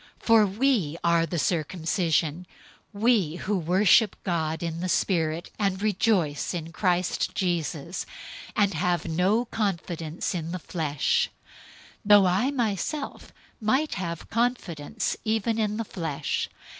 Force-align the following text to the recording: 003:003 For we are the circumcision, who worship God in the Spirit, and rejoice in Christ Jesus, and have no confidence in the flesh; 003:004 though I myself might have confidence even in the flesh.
003:003 0.21 0.25
For 0.25 0.45
we 0.47 0.97
are 1.03 1.25
the 1.27 1.37
circumcision, 1.37 2.47
who 2.91 3.55
worship 3.59 4.15
God 4.23 4.63
in 4.63 4.79
the 4.79 4.89
Spirit, 4.89 5.51
and 5.59 5.79
rejoice 5.79 6.55
in 6.55 6.71
Christ 6.71 7.35
Jesus, 7.35 8.07
and 8.55 8.73
have 8.73 9.05
no 9.07 9.45
confidence 9.45 10.33
in 10.33 10.53
the 10.53 10.57
flesh; 10.57 11.29
003:004 11.99 11.99
though 12.05 12.25
I 12.25 12.49
myself 12.49 13.31
might 13.59 13.93
have 13.93 14.27
confidence 14.31 15.17
even 15.23 15.59
in 15.59 15.77
the 15.77 15.85
flesh. 15.85 16.49